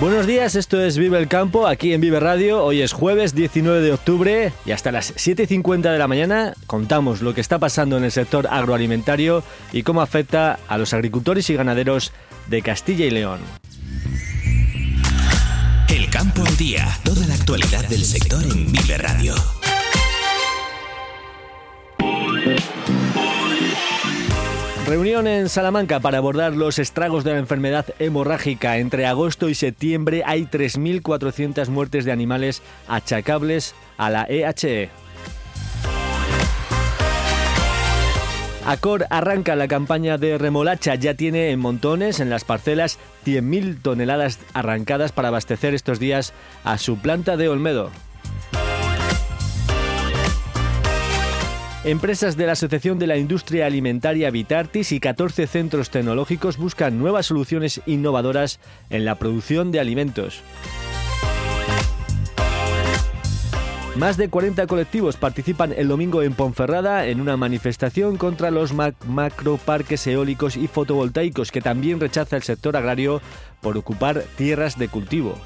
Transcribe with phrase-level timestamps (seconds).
[0.00, 2.64] Buenos días, esto es Vive el Campo, aquí en Vive Radio.
[2.64, 7.34] Hoy es jueves 19 de octubre y hasta las 7.50 de la mañana contamos lo
[7.34, 12.12] que está pasando en el sector agroalimentario y cómo afecta a los agricultores y ganaderos
[12.46, 13.40] de Castilla y León.
[15.88, 19.34] El Campo al Día, toda la actualidad del sector en Vive Radio.
[24.88, 28.78] Reunión en Salamanca para abordar los estragos de la enfermedad hemorrágica.
[28.78, 34.88] Entre agosto y septiembre hay 3.400 muertes de animales achacables a la E EHE.
[38.64, 44.38] Acor arranca la campaña de remolacha, ya tiene en montones en las parcelas 100.000 toneladas
[44.54, 46.32] arrancadas para abastecer estos días
[46.64, 47.90] a su planta de Olmedo.
[51.84, 57.26] Empresas de la Asociación de la Industria Alimentaria Vitartis y 14 centros tecnológicos buscan nuevas
[57.26, 58.58] soluciones innovadoras
[58.90, 60.40] en la producción de alimentos.
[63.94, 68.94] Más de 40 colectivos participan el domingo en Ponferrada en una manifestación contra los mac-
[69.06, 73.20] macroparques eólicos y fotovoltaicos que también rechaza el sector agrario
[73.60, 75.36] por ocupar tierras de cultivo.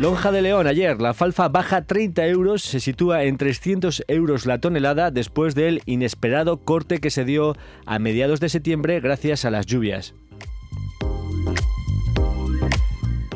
[0.00, 4.58] Lonja de León, ayer la falfa baja 30 euros, se sitúa en 300 euros la
[4.58, 9.66] tonelada después del inesperado corte que se dio a mediados de septiembre gracias a las
[9.66, 10.14] lluvias.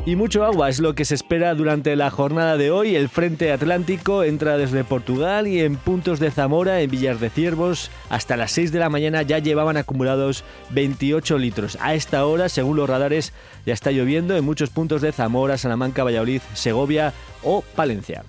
[0.07, 2.95] Y mucho agua es lo que se espera durante la jornada de hoy.
[2.95, 7.91] El frente atlántico entra desde Portugal y en puntos de Zamora, en Villar de Ciervos,
[8.09, 11.77] hasta las 6 de la mañana ya llevaban acumulados 28 litros.
[11.81, 13.33] A esta hora, según los radares,
[13.65, 17.11] ya está lloviendo en muchos puntos de Zamora, Salamanca, Valladolid, Segovia
[17.43, 18.23] o Palencia.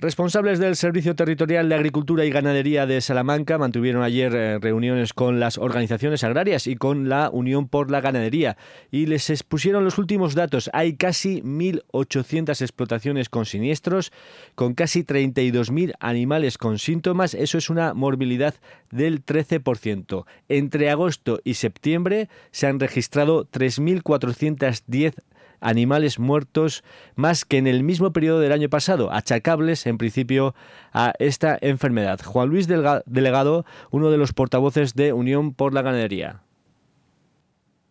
[0.00, 5.40] Responsables del Servicio Territorial de Agricultura y Ganadería de Salamanca mantuvieron ayer eh, reuniones con
[5.40, 8.56] las organizaciones agrarias y con la Unión por la Ganadería
[8.90, 10.70] y les expusieron los últimos datos.
[10.72, 14.10] Hay casi 1.800 explotaciones con siniestros,
[14.54, 17.34] con casi 32.000 animales con síntomas.
[17.34, 18.54] Eso es una morbilidad
[18.90, 20.24] del 13%.
[20.48, 25.12] Entre agosto y septiembre se han registrado 3.410
[25.60, 26.82] animales muertos
[27.14, 30.54] más que en el mismo periodo del año pasado, achacables en principio
[30.92, 32.20] a esta enfermedad.
[32.24, 36.42] Juan Luis Delegado, uno de los portavoces de Unión por la Ganadería.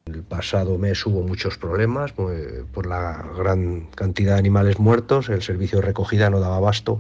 [0.06, 5.79] El pasado mes hubo muchos problemas por la gran cantidad de animales muertos, el servicio
[5.79, 7.00] de recogida no daba abasto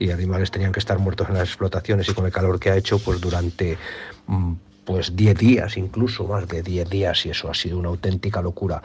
[0.00, 2.76] y animales tenían que estar muertos en las explotaciones y con el calor que ha
[2.76, 3.78] hecho pues durante
[4.26, 8.42] mm, pues 10 días, incluso más de 10 días y eso ha sido una auténtica
[8.42, 8.82] locura.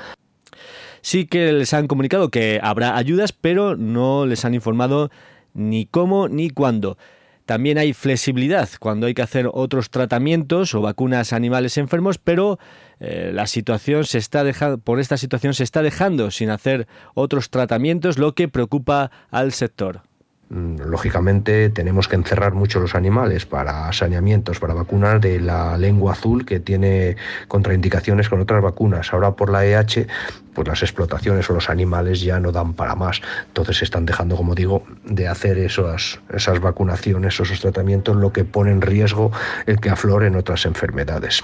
[1.03, 5.11] Sí que les han comunicado que habrá ayudas, pero no les han informado
[5.53, 6.97] ni cómo ni cuándo.
[7.45, 12.57] También hay flexibilidad cuando hay que hacer otros tratamientos o vacunas a animales enfermos, pero
[13.01, 17.49] eh, la situación se está dejando, por esta situación se está dejando sin hacer otros
[17.49, 20.03] tratamientos, lo que preocupa al sector.
[20.49, 26.13] Mm, Lógicamente tenemos que encerrar mucho los animales para saneamientos, para vacunas de la lengua
[26.13, 27.15] azul que tiene
[27.47, 29.13] contraindicaciones con otras vacunas.
[29.13, 30.07] Ahora por la EH,
[30.53, 33.21] pues las explotaciones o los animales ya no dan para más.
[33.47, 38.71] Entonces están dejando, como digo, de hacer esas, esas vacunaciones, esos tratamientos, lo que pone
[38.71, 39.31] en riesgo
[39.65, 41.43] el que afloren otras enfermedades.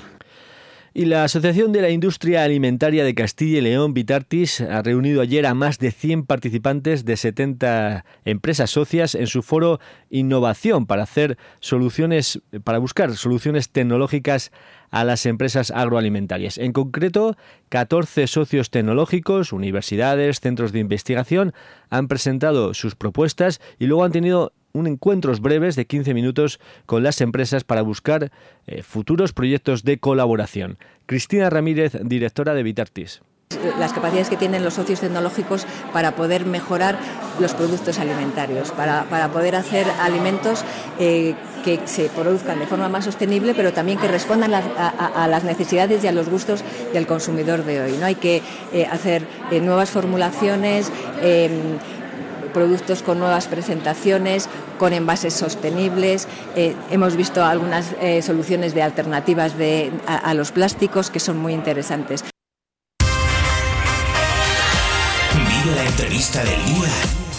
[1.00, 5.46] Y la Asociación de la Industria Alimentaria de Castilla y León, Vitartis, ha reunido ayer
[5.46, 9.80] a más de 100 participantes de 70 empresas socias en su foro
[10.10, 14.52] Innovación para hacer soluciones, para buscar soluciones tecnológicas
[14.92, 16.58] a las empresas agroalimentarias.
[16.58, 17.38] En concreto,
[17.70, 21.54] 14 socios tecnológicos, universidades, centros de investigación
[21.90, 27.04] han presentado sus propuestas y luego han tenido un encuentros breves de 15 minutos con
[27.04, 28.32] las empresas para buscar
[28.68, 30.78] eh, futuros proyectos de colaboración.
[31.06, 33.22] Cristina Ramírez, directora de Vitartis.
[33.80, 37.00] las capacidades que tienen los socios tecnológicos para poder mejorar
[37.40, 40.64] los productos alimentarios, para, para poder hacer alimentos
[41.00, 41.34] eh,
[41.66, 46.08] que se produzcan de forma más sostenible, pero también que respondan a, las necesidades y
[46.08, 46.64] a los gustos
[46.94, 47.98] del consumidor de hoy.
[48.00, 48.06] ¿no?
[48.06, 49.24] Hay que eh, hacer
[49.62, 50.92] nuevas formulaciones
[52.50, 56.28] productos con nuevas presentaciones, con envases sostenibles.
[56.56, 59.54] Eh, hemos visto algunas eh, soluciones de alternativas
[60.08, 62.24] a, los plásticos que son muy interesantes.
[65.34, 66.90] Vive la entrevista del día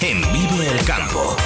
[0.02, 1.36] en Vive el Campo.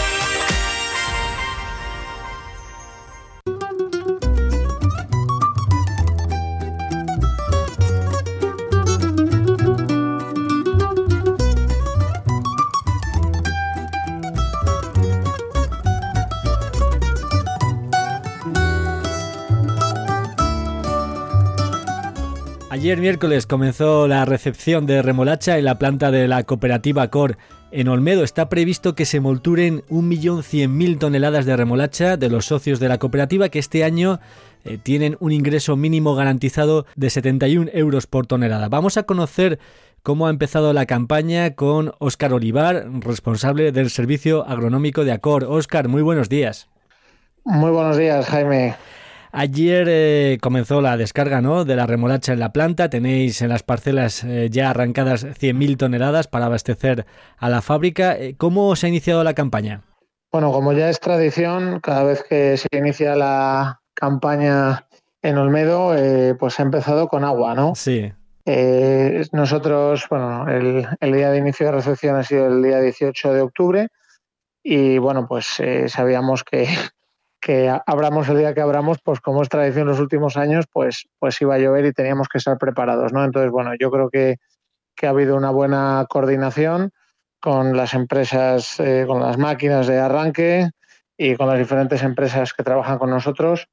[22.84, 27.38] Ayer miércoles comenzó la recepción de remolacha en la planta de la cooperativa COR
[27.70, 28.24] en Olmedo.
[28.24, 33.48] Está previsto que se molturen 1.100.000 toneladas de remolacha de los socios de la cooperativa
[33.48, 34.20] que este año
[34.66, 38.68] eh, tienen un ingreso mínimo garantizado de 71 euros por tonelada.
[38.68, 39.58] Vamos a conocer
[40.02, 45.44] cómo ha empezado la campaña con Óscar Olivar, responsable del Servicio Agronómico de Acor.
[45.44, 46.68] Óscar, muy buenos días.
[47.44, 48.74] Muy buenos días, Jaime.
[49.36, 51.64] Ayer eh, comenzó la descarga ¿no?
[51.64, 52.88] de la remolacha en la planta.
[52.88, 57.04] Tenéis en las parcelas eh, ya arrancadas 100.000 toneladas para abastecer
[57.36, 58.16] a la fábrica.
[58.16, 59.82] Eh, ¿Cómo se ha iniciado la campaña?
[60.30, 64.86] Bueno, como ya es tradición, cada vez que se inicia la campaña
[65.20, 65.96] en Olmedo,
[66.38, 67.74] pues ha empezado con agua, ¿no?
[67.74, 68.12] Sí.
[69.32, 73.40] nosotros, bueno, el, el, día de inicio de recepción ha sido el día 18 de
[73.40, 73.88] octubre
[74.62, 76.68] y bueno, pues sabíamos que
[77.44, 81.38] que abramos el día que abramos, pues como es tradición los últimos años, pues, pues
[81.42, 83.22] iba a llover y teníamos que estar preparados, ¿no?
[83.22, 84.36] Entonces, bueno, yo creo que,
[85.02, 86.90] ha habido una buena coordinación
[87.38, 90.70] con las empresas, eh, con las máquinas de arranque
[91.18, 93.68] y con las diferentes empresas que trabajan con nosotros.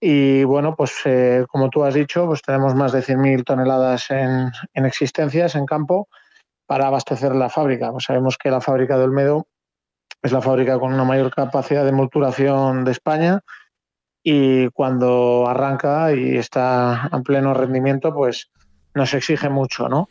[0.00, 4.52] Y bueno, pues eh, como tú has dicho, pues tenemos más de 100.000 toneladas en,
[4.72, 6.06] en existencias en campo
[6.66, 7.90] para abastecer la fábrica.
[7.90, 9.48] Pues sabemos que la fábrica de Olmedo
[10.22, 13.40] es la fábrica con una mayor capacidad de molturación de España
[14.22, 18.50] y cuando arranca y está en pleno rendimiento, pues
[18.94, 20.08] nos exige mucho, ¿no?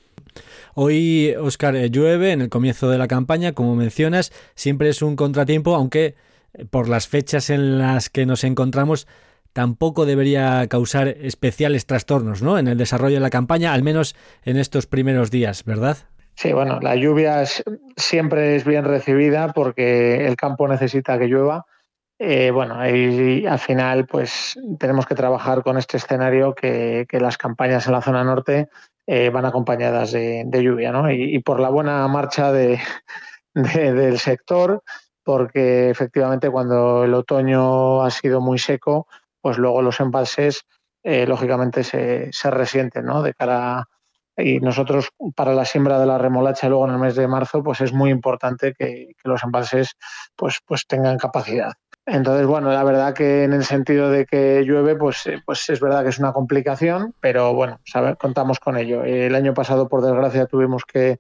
[0.76, 5.16] Hoy, Oscar, eh, llueve en el comienzo de la campaña, como mencionas, siempre es un
[5.16, 6.16] contratiempo, aunque
[6.54, 9.08] eh, por las fechas en las que nos encontramos
[9.54, 12.60] tampoco debería causar especiales trastornos ¿no?
[12.60, 15.98] en el desarrollo de la campaña, al menos en estos primeros días, ¿verdad?
[16.38, 17.46] Sí, bueno, la lluvia
[17.96, 21.66] siempre es bien recibida porque el campo necesita que llueva.
[22.20, 27.88] Eh, bueno, y, al final pues tenemos que trabajar con este escenario que, las campañas
[27.88, 28.70] en la zona norte
[29.08, 31.12] eh, van acompañadas de, lluvia, ¿no?
[31.12, 32.80] Y, por la buena marcha de,
[33.56, 34.84] del sector,
[35.24, 39.08] porque efectivamente cuando el otoño ha sido muy seco,
[39.42, 40.68] pues luego los embalses
[41.02, 43.24] eh, lógicamente se, se resienten, ¿no?
[43.24, 43.88] De cara
[44.38, 47.82] y nosotros para la siembra de la remolacha luego en el mes de marzo pues
[47.82, 49.98] es muy importante que, los embalses
[50.36, 51.74] pues pues tengan capacidad.
[52.06, 55.80] Entonces bueno la verdad que en el sentido de que llueve pues eh, pues es
[55.80, 57.80] verdad que es una complicación pero bueno
[58.20, 59.04] contamos con ello.
[59.04, 61.20] El año pasado por desgracia tuvimos que,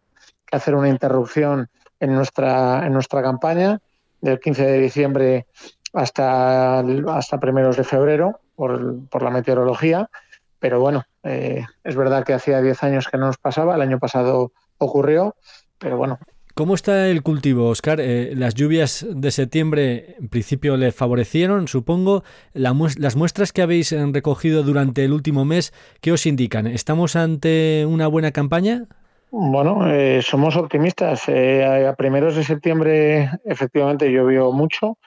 [0.50, 1.68] hacer una interrupción
[2.00, 3.80] en nuestra en nuestra campaña
[4.22, 5.46] del 15 de diciembre
[5.94, 10.10] hasta hasta primeros de febrero por, por la meteorología
[10.60, 14.00] pero bueno, eh, es verdad que hacía 10 años que no nos pasaba, el año
[14.00, 15.36] pasado ocurrió,
[15.78, 16.20] pero bueno.
[16.54, 18.00] ¿Cómo está el cultivo, Oscar?
[18.02, 22.24] Eh, las lluvias de septiembre en principio le favorecieron, supongo.
[22.54, 25.72] las muestras que habéis eh, recogido durante el último mes,
[26.02, 26.66] ¿qué os indican?
[26.66, 28.86] ¿Estamos ante una buena campaña?
[29.30, 29.82] Bueno,
[30.22, 31.28] somos optimistas.
[31.28, 34.98] a primeros de septiembre efectivamente llovió mucho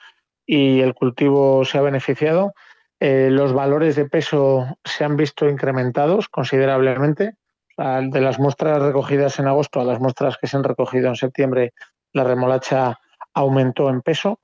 [0.47, 2.53] y el cultivo se ha beneficiado.
[3.01, 7.35] Eh, los valores de peso se han visto incrementados considerablemente.
[7.77, 11.73] de las muestras recogidas en agosto a las muestras que se han recogido en septiembre,
[12.13, 12.99] la remolacha
[13.33, 14.39] aumentó en peso.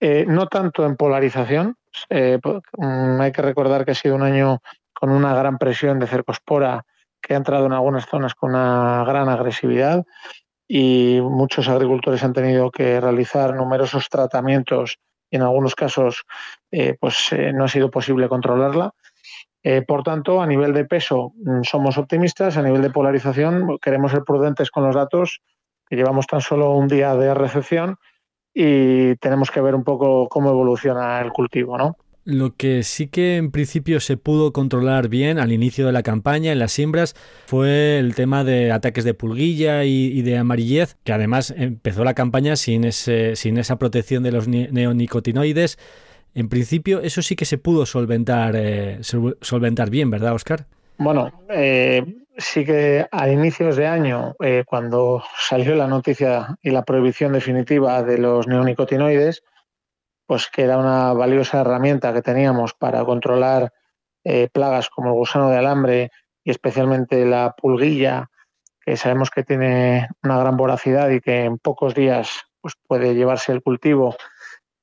[0.00, 1.76] Eh, no tanto en polarización.
[2.08, 4.60] Eh, mm, hay que recordar que ha sido un año
[4.92, 6.84] con una gran presión de cercospora
[7.20, 10.04] que ha entrado en algunas zonas con una gran agresividad
[10.66, 14.98] y muchos agricultores han tenido que realizar numerosos tratamientos
[15.36, 16.24] en algunos casos
[16.70, 18.92] eh, pues eh, no ha sido posible controlarla.
[19.62, 24.12] Eh, por tanto, a nivel de peso mm, somos optimistas, a nivel de polarización queremos
[24.12, 25.40] ser prudentes con los datos,
[25.88, 27.96] que llevamos tan solo un día de recepción
[28.52, 31.96] y tenemos que ver un poco cómo evoluciona el cultivo, ¿no?
[32.24, 36.52] Lo que sí que en principio se pudo controlar bien al inicio de la campaña
[36.52, 37.14] en las siembras
[37.46, 42.56] fue el tema de ataques de pulguilla y, de amarillez, que además empezó la campaña
[42.56, 45.78] sin, ese, sin esa protección de los neonicotinoides.
[46.34, 50.66] En principio eso sí que se pudo solventar, eh, solventar bien, ¿verdad, Oscar?
[50.96, 52.02] Bueno, eh,
[52.38, 58.02] sí que a inicios de año, eh, cuando salió la noticia y la prohibición definitiva
[58.02, 59.42] de los neonicotinoides,
[60.26, 63.72] pues que era una valiosa herramienta que teníamos para controlar
[64.24, 66.10] eh, plagas como el gusano de alambre
[66.42, 68.30] y especialmente la pulguilla
[68.80, 73.52] que sabemos que tiene una gran voracidad y que en pocos días pues, puede llevarse
[73.52, 74.16] el cultivo,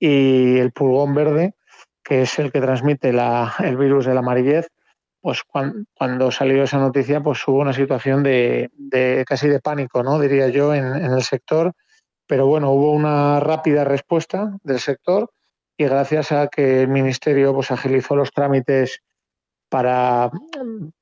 [0.01, 1.53] y el pulgón verde,
[2.03, 4.67] que es el que transmite la, el virus de la amarillez,
[5.21, 10.19] pues cuando, salió esa noticia, pues hubo una situación de, de casi de pánico, ¿no?
[10.19, 11.73] Diría yo, en, en, el sector.
[12.31, 15.29] Pero bueno, hubo una rápida respuesta del sector
[15.75, 19.01] y gracias a que el ministerio pues agilizó los trámites
[19.67, 20.31] para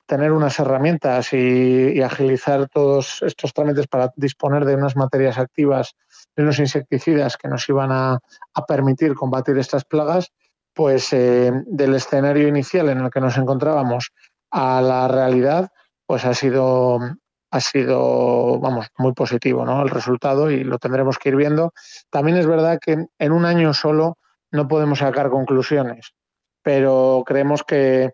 [0.07, 5.93] tener unas herramientas y, agilizar todos estos trámites para disponer de unas materias activas,
[6.35, 8.17] de unos insecticidas que nos iban a,
[8.67, 10.31] permitir combatir estas plagas,
[10.73, 14.13] pues eh, del escenario inicial en el que nos encontrábamos
[14.49, 15.69] a la realidad,
[16.07, 16.97] pues ha sido
[17.51, 19.81] ha sido, vamos, muy positivo, ¿no?
[19.81, 21.73] El resultado y lo tendremos que ir viendo.
[22.09, 24.17] También es verdad que en un año solo
[24.51, 26.13] no podemos sacar conclusiones,
[26.61, 28.13] pero creemos que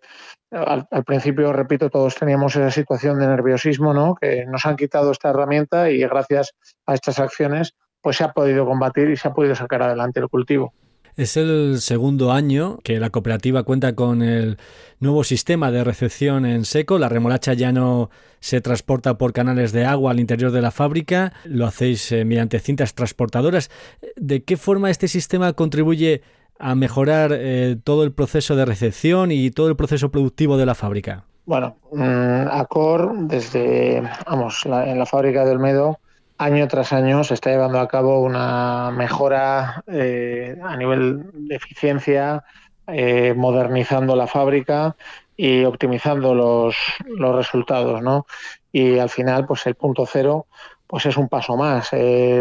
[0.51, 4.15] al, principio, repito, todos teníamos esa situación de nerviosismo, ¿no?
[4.15, 6.54] Que nos han quitado esta herramienta y gracias
[6.86, 10.30] a estas acciones, pues se ha podido combatir y se ha podido sacar adelante el
[10.30, 10.74] cultivo.
[11.17, 14.57] Es el segundo año que la cooperativa cuenta con el
[15.00, 17.00] nuevo sistema de recepción en seco.
[17.00, 18.10] La remolacha ya no
[18.41, 22.60] se transporta por canales de agua al interior de la fábrica, lo hacéis eh, mediante
[22.60, 23.72] cintas transportadoras.
[24.17, 26.22] ¿De qué forma este sistema contribuye
[26.60, 30.75] a mejorar eh, todo el proceso de recepción y todo el proceso productivo de la
[30.75, 31.24] fábrica?
[31.45, 36.00] Bueno, mm, Acor, desde, vamos, en la fábrica de Olmedo,
[36.38, 42.44] año tras año se está llevando a cabo una mejora eh, a nivel de eficiencia,
[42.88, 44.96] eh, modernizando la fábrica
[45.38, 46.75] y optimizando los,
[47.06, 48.25] los, resultados, ¿no?
[48.72, 50.48] Y al final, pues el punto cero,
[50.88, 51.89] pues es un paso más.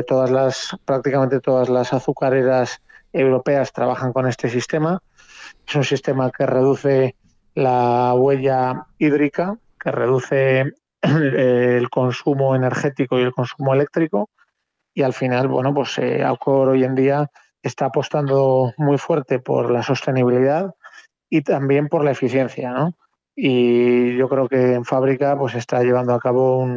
[0.06, 2.82] todas las, prácticamente todas las azucareras
[3.12, 5.00] europeas trabajan con este sistema.
[5.66, 7.16] Es un sistema que reduce
[7.54, 10.74] la huella hídrica, que reduce
[11.76, 14.30] el consumo energético y el consumo eléctrico.
[14.94, 17.30] Y al final, bueno, pues eh, Alcor hoy en día
[17.62, 20.74] está apostando muy fuerte por la sostenibilidad
[21.28, 22.94] y también por la eficiencia, ¿no?
[23.34, 26.68] Y yo creo que en fábrica pues está llevando a cabo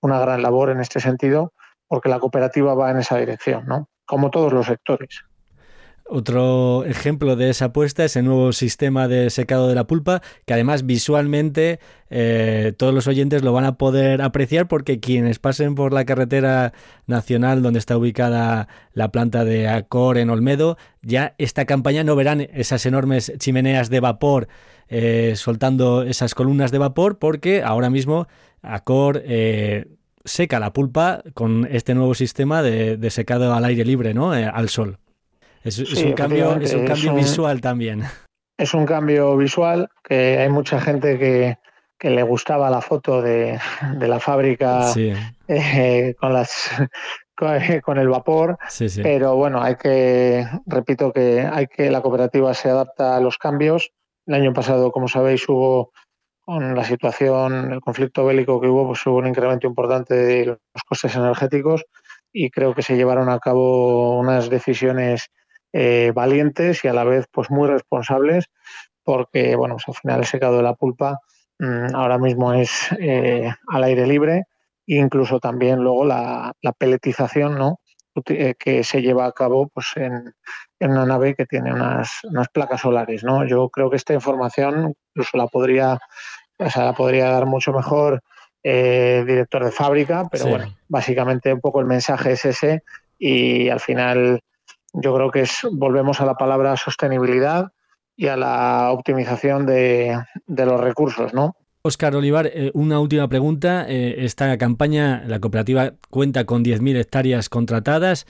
[0.00, 1.52] una gran labor en este sentido,
[1.86, 3.88] porque la cooperativa va en esa dirección, ¿no?
[4.04, 5.24] Como todos los sectores.
[6.08, 10.54] Otro ejemplo de esa apuesta es el nuevo sistema de secado de la pulpa, que
[10.54, 15.92] además visualmente eh, todos los oyentes lo van a poder apreciar porque quienes pasen por
[15.92, 16.72] la carretera
[17.08, 22.40] nacional donde está ubicada la planta de Acor en Olmedo, ya esta campaña no verán
[22.52, 24.46] esas enormes chimeneas de vapor
[24.86, 28.28] eh, soltando esas columnas de vapor porque ahora mismo
[28.62, 29.22] Acor...
[29.24, 29.86] Eh,
[30.24, 34.32] seca la pulpa con este nuevo sistema de, secado al aire libre, ¿no?
[34.32, 34.98] al sol.
[35.66, 38.04] Es, un cambio, es un cambio visual también.
[38.56, 41.58] Es un cambio visual que hay mucha gente que,
[42.08, 43.58] le gustaba la foto de,
[43.98, 44.92] la fábrica
[45.48, 46.70] eh, con las
[47.36, 48.58] con, el vapor,
[49.02, 53.92] pero bueno, hay que, repito que hay que la cooperativa se adapta a los cambios.
[54.26, 55.92] El año pasado, como sabéis, hubo
[56.40, 60.82] con la situación, el conflicto bélico que hubo, pues hubo un incremento importante de los
[60.88, 61.84] costes energéticos
[62.32, 65.30] y creo que se llevaron a cabo unas decisiones
[65.78, 68.46] eh, valientes y a la vez pues muy responsables
[69.04, 71.20] porque bueno pues, al final el secado de la pulpa
[71.58, 74.44] mm, ahora mismo es eh, al aire libre
[74.86, 77.80] e incluso también luego la, peletización no
[78.24, 80.32] eh, que se lleva a cabo pues en,
[80.80, 85.36] una nave que tiene unas, unas, placas solares no yo creo que esta información incluso
[85.36, 85.98] la podría
[86.58, 88.22] o sea, la podría dar mucho mejor
[88.64, 92.82] director de fábrica pero bueno básicamente un poco el mensaje es ese
[93.18, 94.40] y al final
[95.02, 97.72] yo creo que es, volvemos a la palabra sostenibilidad
[98.16, 101.54] y a la optimización de, los recursos, ¿no?
[101.82, 103.86] Óscar Olivar, eh, una última pregunta.
[103.88, 108.26] Eh, esta campaña, la cooperativa cuenta con 10.000 hectáreas contratadas,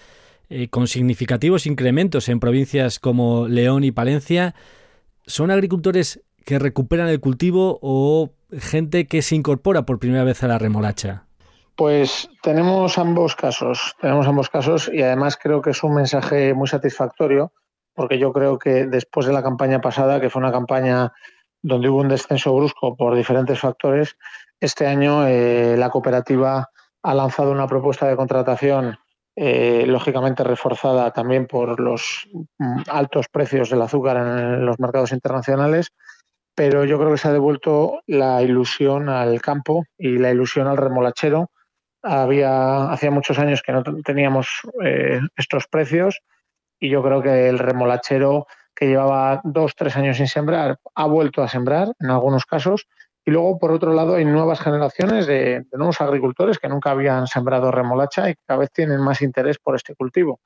[0.51, 4.55] eh, con significativos incrementos en provincias como León y Palencia.
[5.27, 10.49] ¿Son agricultores que recuperan el cultivo o gente que se incorpora por primera vez a
[10.49, 11.25] la remolacha?
[11.76, 16.68] Pues tenemos ambos casos, tenemos ambos casos y además creo que es un mensaje muy
[16.68, 17.52] satisfactorio
[17.95, 21.12] porque yo creo que después de la campaña pasada, que fue una campaña
[21.62, 24.16] donde hubo un descenso brusco por diferentes factores,
[24.61, 26.71] este año eh, la cooperativa
[27.02, 28.99] ha lanzado una propuesta de contratación
[29.35, 32.26] eh, lógicamente reforzada también por los
[32.59, 35.92] mm, altos precios del azúcar en los mercados internacionales,
[36.54, 40.78] pero yo creo que se ha devuelto la ilusión al campo y la ilusión al
[40.78, 41.50] remolachero
[42.07, 44.49] había hacía muchos años que no teníamos
[44.85, 46.21] eh, estos precios
[46.79, 51.43] y yo creo que el remolachero que llevaba dos tres años sin sembrar ha vuelto
[51.43, 52.87] a sembrar en algunos casos
[53.25, 57.73] Y luego, por otro lado, hay nuevas generaciones de, nuevos agricultores que nunca habían sembrado
[57.73, 60.39] remolacha y cada vez tienen más interés por este cultivo.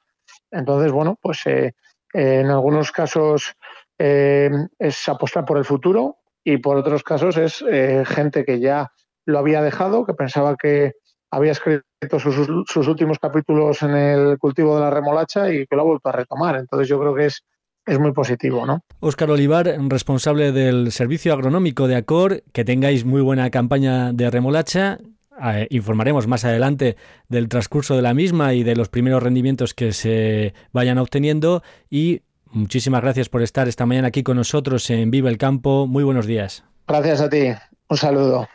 [0.50, 1.74] Entonces, bueno, pues eh,
[2.14, 3.54] en algunos casos
[3.98, 8.90] eh, es apostar por el futuro y por otros casos es eh, gente que ya
[9.26, 10.94] lo había dejado, que pensaba que
[11.30, 12.34] había escrito sus,
[12.66, 16.12] sus, últimos capítulos en el cultivo de la remolacha y que lo ha vuelto a
[16.12, 16.56] retomar.
[16.56, 17.44] Entonces yo creo que es
[17.86, 18.84] es muy positivo, ¿no?
[19.00, 24.98] Óscar Olivar, responsable del servicio agronómico de Acor, que tengáis muy buena campaña de remolacha.
[25.42, 26.96] Eh, informaremos más adelante
[27.28, 31.62] del transcurso de la misma y de los primeros rendimientos que se vayan obteniendo.
[31.88, 32.22] Y
[32.52, 35.86] muchísimas gracias por estar esta mañana aquí con nosotros en Viva el Campo.
[35.86, 36.64] Muy buenos días.
[36.86, 37.48] Gracias a ti.
[37.88, 38.48] Un saludo.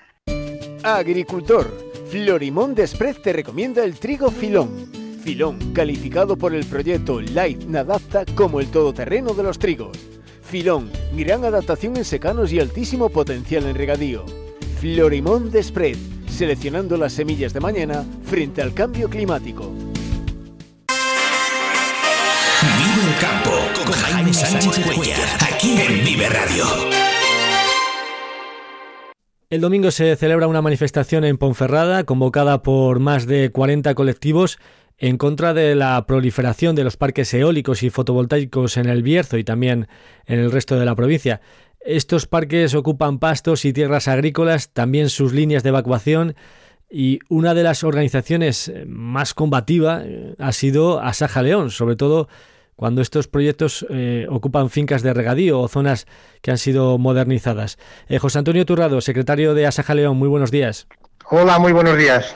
[0.83, 8.25] Agricultor, Florimón Desprez te recomienda el trigo filón Filón, calificado por el proyecto Life Nadapta
[8.35, 9.97] como el todoterreno de los trigos.
[10.43, 14.23] Filón, gran adaptación en secanos y altísimo potencial en regadío.
[14.79, 15.97] Florimón de Spread,
[16.29, 19.71] seleccionando las semillas de mañana frente al cambio climático.
[22.61, 23.51] Vive el campo
[23.83, 27.14] con Jaime Sánchez Cuellar, aquí en Vive Radio.
[29.55, 34.59] El domingo se celebra una manifestación en Ponferrada convocada por más de 40 colectivos
[34.97, 39.45] en contra de la proliferación de los parques eólicos y fotovoltaicos en el Bierzo y
[39.45, 39.87] también
[40.25, 41.39] en el resto de la provincia.
[41.79, 46.35] Estos parques ocupan pastos y tierras agrícolas, también sus líneas de evacuación
[46.91, 52.27] y una de las organizaciones más combativa eh, ha sido Asaja León, sobre todo
[52.75, 56.07] cuando estos proyectos eh, ocupan fincas de regadío o zonas
[56.41, 57.77] que han sido modernizadas.
[58.07, 60.87] Eh, José Antonio Turrado, secretario de Asaja León, muy buenos días.
[61.29, 62.35] Hola, muy buenos días.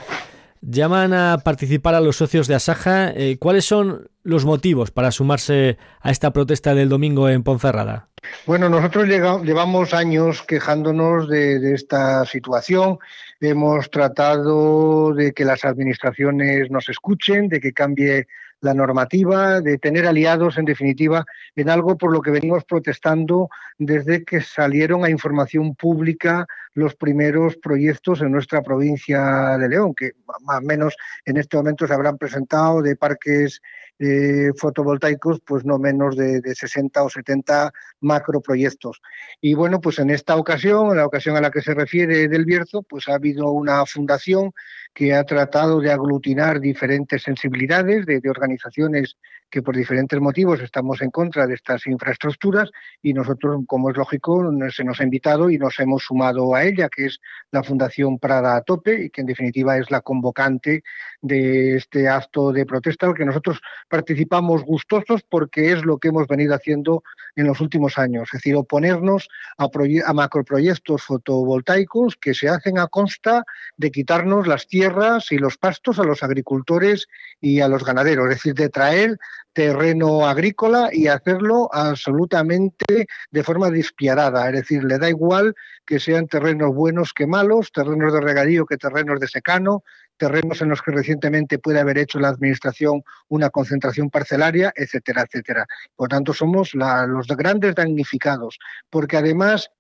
[0.62, 3.12] Llaman a participar a los socios de Asaja.
[3.12, 8.10] Eh, ¿Cuáles son los motivos para sumarse a esta protesta del domingo en Ponferrada?
[8.46, 13.00] Bueno, nosotros llevamos años quejándonos de, esta situación.
[13.40, 18.28] Hemos tratado de que las administraciones nos escuchen, de que cambie
[18.62, 24.24] la normativa, de tener aliados, en definitiva, en algo por lo que venimos protestando desde
[24.24, 30.12] que salieron a información pública los primeros proyectos en nuestra provincia de León, que
[30.44, 30.96] más menos
[31.26, 33.62] en este momento se habrán presentado de parques
[34.00, 39.02] eh, fotovoltaicos, pues no menos de, de, 60 o 70 macroproyectos.
[39.42, 42.46] Y bueno, pues en esta ocasión, en la ocasión a la que se refiere del
[42.46, 44.54] Bierzo, pues ha habido una fundación
[44.94, 49.16] que ha tratado de aglutinar diferentes sensibilidades de, organizaciones
[49.50, 52.70] que por diferentes motivos estamos en contra de estas infraestructuras
[53.02, 56.90] y nosotros, como es lógico, se nos ha invitado y nos hemos sumado a ella,
[56.90, 57.20] que es
[57.52, 60.84] la Fundación Prada a Tope y que en definitiva es la convocante
[61.22, 66.28] de este acto de protesta al que nosotros participamos gustosos porque es lo que hemos
[66.28, 67.04] venido haciendo
[67.36, 69.68] en los últimos años, es decir, oponernos a,
[70.06, 73.44] a macroproyectos fotovoltaicos que se hacen a consta
[73.78, 77.08] de quitarnos las tierras y los pastos a los agricultores
[77.42, 79.18] y a los ganaderos, es decir, de traer
[79.54, 86.28] terreno agrícola y hacerlo absolutamente de forma despiadada, es decir, le da igual que sean
[86.28, 89.84] terrenos buenos que malos, terrenos de regadío que terrenos de secano,
[90.20, 95.66] terrenos en los que recientemente puede haber hecho la Administración una concentración parcelaria, etcétera, etcétera.
[95.96, 98.60] Por tanto, somos los grandes damnificados,
[98.92, 99.72] porque además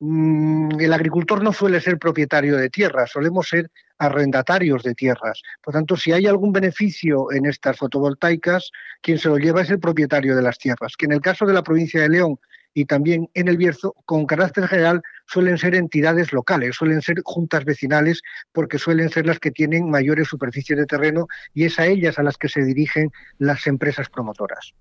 [0.00, 5.40] Mm, el agricultor no suele ser propietario de tierras, solemos ser arrendatarios de tierras.
[5.62, 9.78] Por tanto, si hay algún beneficio en estas fotovoltaicas, quien se lo lleva es el
[9.78, 12.38] propietario de las tierras, que en el caso de la provincia de León
[12.74, 17.64] y también en el Bierzo, con carácter general, suelen ser entidades locales, suelen ser juntas
[17.64, 18.20] vecinales,
[18.52, 22.22] porque suelen ser las que tienen mayores superficies de terreno y es a ellas a
[22.22, 24.74] las que se dirigen las empresas promotoras.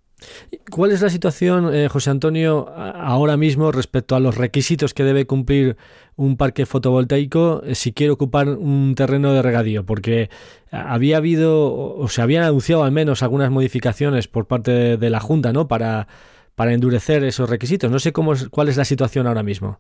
[0.72, 5.26] ¿Cuál es la situación, eh, José Antonio, ahora mismo respecto a los requisitos que debe
[5.26, 5.76] cumplir
[6.16, 9.86] un parque fotovoltaico eh, si quiere ocupar un terreno de regadío?
[9.86, 10.30] Porque
[10.72, 15.52] había habido, o se habían anunciado al menos algunas modificaciones por parte de, la Junta,
[15.52, 15.68] ¿no?
[15.68, 16.08] Para,
[16.56, 17.90] para endurecer esos requisitos.
[17.92, 19.80] No sé cómo cuál es la situación ahora mismo.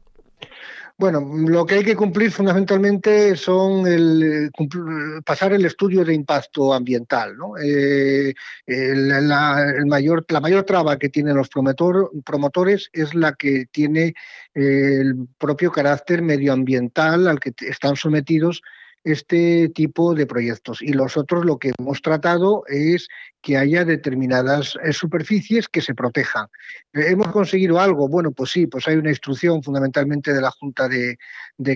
[0.95, 4.51] Bueno, lo que hay que cumplir fundamentalmente son el,
[5.25, 7.35] pasar el estudio de impacto ambiental.
[7.35, 7.57] ¿no?
[7.57, 8.33] Eh,
[8.67, 14.13] la, mayor, la mayor traba que tienen los promotor, promotores es la que tiene
[14.53, 18.61] el propio carácter medioambiental al que están sometidos
[19.03, 20.81] este tipo de proyectos.
[20.81, 23.07] Y nosotros lo que hemos tratado es
[23.43, 26.47] que haya determinadas eh, superficies que se protejan.
[26.93, 28.07] Eh, ¿Hemos conseguido algo?
[28.07, 31.17] Bueno, pues sí, pues hay una instrucción fundamentalmente de la Junta de,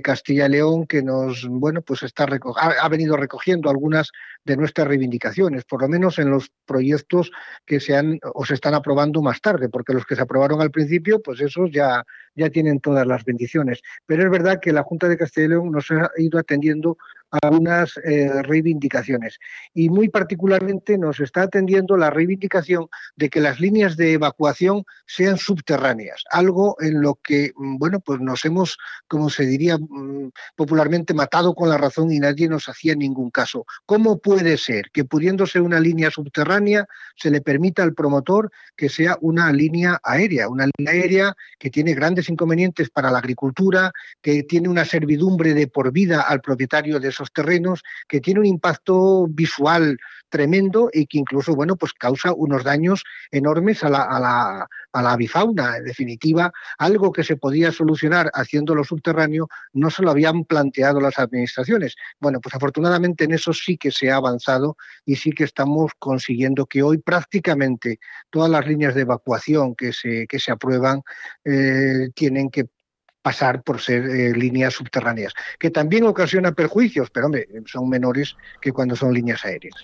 [0.02, 4.12] Castilla y León que nos, bueno, pues está ha, venido recogiendo algunas
[4.46, 7.32] de nuestras reivindicaciones, por lo menos en los proyectos
[7.66, 10.72] que se han o se están aprobando más tarde, porque los que se aprobaron al
[10.72, 12.04] principio, pues esos ya,
[12.38, 13.82] ya tienen todas las bendiciones.
[14.06, 16.98] Pero es verdad que la Junta de Castilla y León nos ha ido atendiendo
[17.32, 19.40] a unas eh, reivindicaciones.
[19.74, 25.38] Y muy particularmente nos está atendiendo la reivindicación de que las líneas de evacuación sean
[25.38, 31.14] subterráneas, algo en lo que, mm, bueno, pues nos hemos, como se diría mm, popularmente,
[31.14, 33.66] matado con la razón y nadie nos hacía ningún caso.
[33.86, 38.90] ¿Cómo puede ser que pudiendo ser una línea subterránea se le permita al promotor que
[38.90, 44.44] sea una línea aérea, una línea aérea que tiene grandes inconvenientes para la agricultura, que
[44.44, 49.28] tiene una servidumbre de por vida al propietario de esos terrenos, que tiene un impacto
[49.28, 49.98] visual
[50.30, 55.02] tremendo y que incluso, bueno, pues causa unos daños enormes a la, a la, a
[55.02, 55.78] la avifauna.
[55.78, 61.20] En definitiva, algo que se podía solucionar haciéndolo subterráneo no se lo habían planteado las
[61.20, 61.96] administraciones.
[62.20, 66.66] Bueno, pues afortunadamente en eso sí que se ha avanzado y sí que estamos consiguiendo
[66.66, 71.02] que hoy prácticamente todas las líneas de evacuación que se, que se aprueban
[71.46, 72.66] eh, tienen que
[73.22, 78.72] pasar por ser eh, líneas subterráneas, que también ocasiona perjuicios, pero hombre, son menores que
[78.72, 79.76] cuando son líneas aéreas.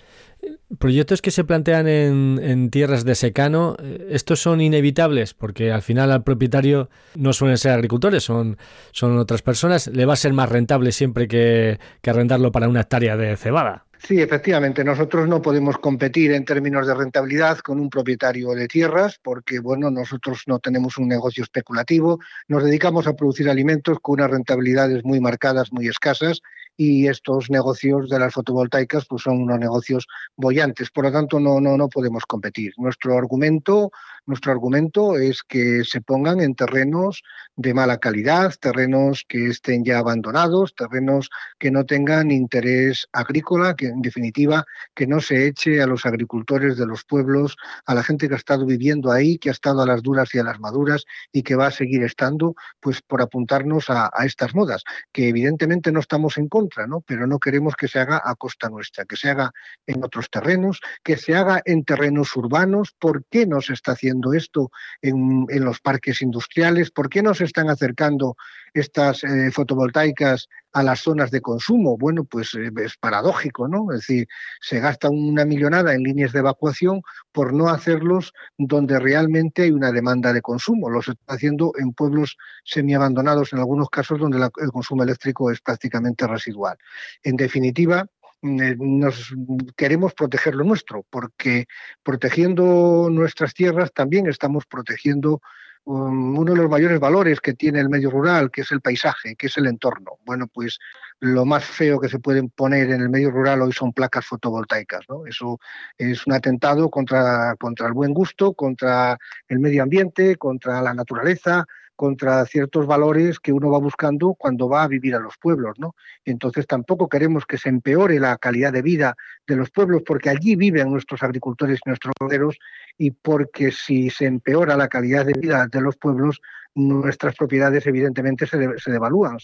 [0.78, 6.10] Proyectos que se plantean en, tierras de secano, eh, estos son inevitables porque al final
[6.10, 8.58] al propietario no suelen ser agricultores, son,
[8.92, 9.86] son otras personas.
[9.88, 13.84] Le va a ser más rentable siempre que, que arrendarlo para una hectárea de cebada.
[14.06, 14.84] Sí, efectivamente.
[14.84, 19.90] Nosotros no podemos competir en términos de rentabilidad con un propietario de tierras porque, bueno,
[19.90, 22.20] nosotros no tenemos un negocio especulativo.
[22.46, 26.42] Nos dedicamos a producir alimentos con unas rentabilidades muy marcadas, muy escasas
[26.76, 30.90] y estos negocios de las fotovoltaicas pues son unos negocios bollantes.
[30.90, 32.74] Por lo tanto, no, no, no podemos competir.
[32.76, 33.90] Nuestro argumento
[34.26, 37.22] nuestro argumento es que se pongan en terrenos
[37.56, 43.86] de mala calidad, terrenos que estén ya abandonados, terrenos que no tengan interés agrícola, que
[43.86, 47.56] en definitiva que no se eche a los agricultores de los pueblos,
[47.86, 50.38] a la gente que ha estado viviendo ahí, que ha estado a las duras y
[50.38, 54.84] a las maduras y que va a seguir estando, pues por apuntarnos a, estas modas,
[55.12, 57.02] que evidentemente no estamos en contra, ¿no?
[57.02, 59.52] Pero no queremos que se haga a costa nuestra, que se haga
[59.86, 62.94] en otros terrenos, que se haga en terrenos urbanos.
[62.98, 64.70] ¿Por qué no se está haciendo esto
[65.02, 66.90] en, los parques industriales?
[66.90, 68.36] ¿Por qué no se están acercando
[68.72, 71.96] estas eh, fotovoltaicas a las zonas de consumo?
[71.96, 73.92] Bueno, pues eh, es paradójico, ¿no?
[73.92, 74.26] Es decir,
[74.60, 79.92] se gasta una millonada en líneas de evacuación por no hacerlos donde realmente hay una
[79.92, 80.90] demanda de consumo.
[80.90, 86.26] Los está haciendo en pueblos semiabandonados, en algunos casos donde el consumo eléctrico es prácticamente
[86.26, 86.76] residual.
[87.22, 88.06] En definitiva,
[88.44, 89.34] nos
[89.76, 91.66] queremos proteger lo nuestro, porque
[92.02, 95.40] protegiendo nuestras tierras también estamos protegiendo
[95.84, 99.34] um, uno de los mayores valores que tiene el medio rural, que es el paisaje,
[99.34, 100.18] que es el entorno.
[100.26, 100.78] Bueno, pues
[101.20, 105.00] lo más feo que se pueden poner en el medio rural hoy son placas fotovoltaicas.
[105.08, 105.26] ¿no?
[105.26, 105.58] Eso
[105.96, 109.16] es un atentado contra, contra el buen gusto, contra
[109.48, 111.64] el medio ambiente, contra la naturaleza,
[111.96, 115.94] contra ciertos valores que uno va buscando cuando va a vivir a los pueblos, ¿no?
[116.24, 120.56] Entonces tampoco queremos que se empeore la calidad de vida de los pueblos porque allí
[120.56, 122.58] viven nuestros agricultores y nuestros ganaderos
[122.98, 126.40] y porque si se empeora la calidad de vida de los pueblos,
[126.74, 128.58] nuestras propiedades evidentemente se,
[128.90, 129.38] devalúan,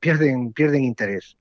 [0.00, 1.36] pierden, interés.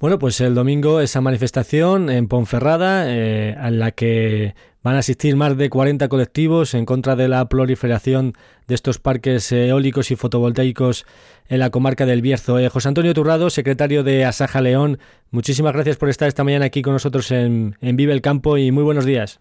[0.00, 5.36] Bueno, pues el domingo esa manifestación en Ponferrada, eh, en la que van a asistir
[5.36, 8.34] más de 40 colectivos en contra de la proliferación
[8.66, 11.06] de estos parques eólicos y fotovoltaicos
[11.48, 12.58] en la comarca del Bierzo.
[12.58, 14.98] Eh, José Antonio Turrado, secretario de Asaja León,
[15.30, 18.70] muchísimas gracias por estar esta mañana aquí con nosotros en, en Vive el Campo y
[18.70, 19.40] muy buenos días.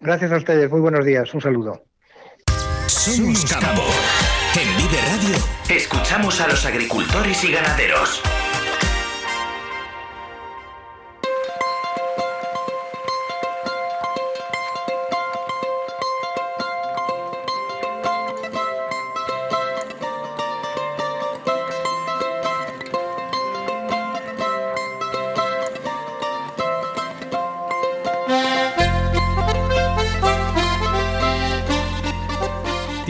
[0.00, 1.84] Gracias a ustedes, muy buenos días, un saludo.
[2.86, 3.82] Somos Campo.
[4.54, 5.36] En Vive Radio
[5.74, 8.22] escuchamos a los agricultores y ganaderos.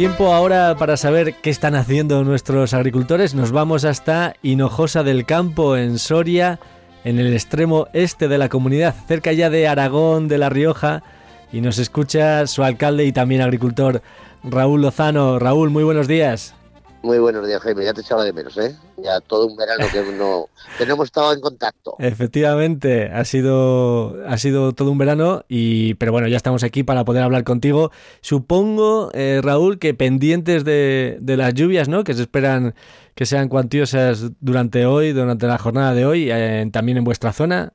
[0.02, 3.36] Tiempo ahora para saber qué están haciendo nuestros agricultores.
[3.36, 6.58] Nos vamos hasta Hinojosa del Campo, en Soria,
[7.04, 11.04] en el extremo este de la comunidad, cerca ya de Aragón, de La Rioja.
[11.52, 14.02] Y nos escucha su alcalde y también agricultor,
[14.42, 15.38] Raúl Lozano.
[15.38, 16.56] Raúl, muy buenos días.
[17.02, 17.84] Muy buenos días, Jaime.
[17.84, 18.76] Ya te echaba de menos, ¿eh?
[19.02, 20.46] Ya todo un verano que no,
[20.78, 21.96] que no hemos estado en contacto.
[21.98, 27.04] Efectivamente, ha sido, ha sido todo un verano, y, pero bueno, ya estamos aquí para
[27.04, 27.90] poder hablar contigo.
[28.20, 32.04] Supongo, eh, Raúl, que pendientes de, de, las lluvias, ¿no?
[32.04, 32.74] Que se esperan
[33.16, 37.72] que sean cuantiosas durante hoy, durante la jornada de hoy, eh, también en vuestra zona.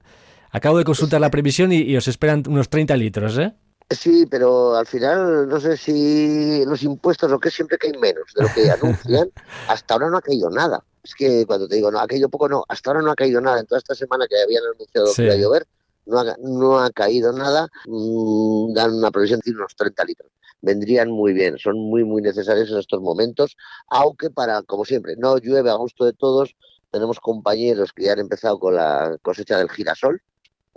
[0.52, 3.54] Acabo de consultar la previsión y, y os esperan unos 30 litros, ¿eh?
[3.90, 8.44] Sí, pero al final no sé si los impuestos o qué siempre caen menos de
[8.44, 9.32] lo que anuncian.
[9.70, 10.84] Hasta ahora no ha caído nada.
[11.04, 13.40] Es que cuando te digo, no, ha caído poco, no, hasta ahora no ha caído
[13.40, 13.62] nada.
[13.62, 15.66] En toda esta semana que habían anunciado que iba a llover,
[16.06, 17.70] no ha, no ha caído nada.
[17.86, 20.32] Mm, dan una provisión de unos 30 litros.
[20.60, 23.56] Vendrían muy bien, son muy, muy necesarios en estos momentos,
[23.88, 26.58] aunque para, como siempre, no llueve a gusto de todos.
[26.92, 30.22] Tenemos compañeros que ya han empezado con la cosecha del girasol,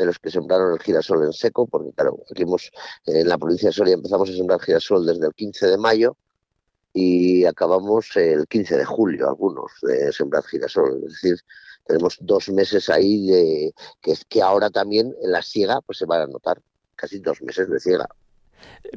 [0.00, 2.70] de los que sembraron el girasol en seco, porque claro, aquí hemos,
[3.06, 6.16] en la provincia de Soria empezamos a sembrar girasol desde el 15 de mayo
[6.94, 11.02] y acabamos el 15 de julio, algunos, de sembrar girasol.
[11.06, 11.36] Es decir,
[11.86, 16.22] tenemos dos meses ahí de que, que ahora también en la siega pues se van
[16.22, 16.62] a notar,
[16.96, 18.08] casi dos meses de siega.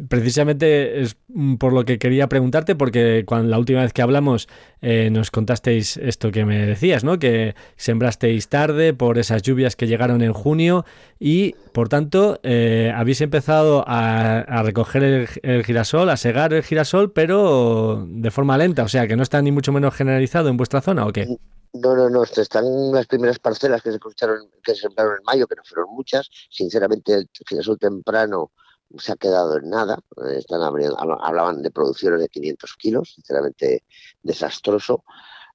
[0.09, 1.17] Precisamente es
[1.59, 4.47] por lo que quería preguntarte, porque cuando la última vez que hablamos
[4.81, 7.19] eh, nos contasteis esto que me decías, ¿no?
[7.19, 10.85] Que sembrasteis tarde por esas lluvias que llegaron en junio
[11.19, 17.11] y, por tanto, eh, habéis empezado a, recoger el, el, girasol, a segar el girasol,
[17.11, 20.81] pero de forma lenta, o sea, que no está ni mucho menos generalizado en vuestra
[20.81, 21.27] zona, ¿o qué?
[21.73, 25.47] No, no, no, están las primeras parcelas que se cosecharon, que se sembraron en mayo,
[25.47, 26.29] que no fueron muchas.
[26.51, 28.51] Sinceramente, el girasol temprano
[28.97, 29.99] se ha quedado en nada.
[30.35, 33.83] Están abriendo, hablaban de producciones de 500 kilos, sinceramente
[34.21, 35.03] desastroso.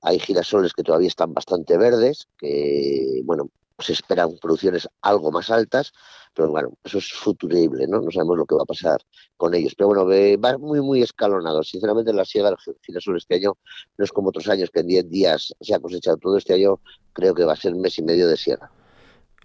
[0.03, 5.93] Hay girasoles que todavía están bastante verdes, que, bueno, se esperan producciones algo más altas,
[6.35, 8.01] pero bueno, eso es futurible, ¿no?
[8.01, 9.01] No sabemos lo que va a pasar
[9.37, 9.75] con ellos.
[9.77, 11.63] Pero bueno, va muy, muy escalonado.
[11.63, 13.57] Sinceramente, la siega del girasol este año
[13.97, 16.37] no es como otros años, que en 10 días se ha cosechado todo.
[16.37, 16.81] Este año
[17.13, 18.71] creo que va a ser un mes y medio de sierra.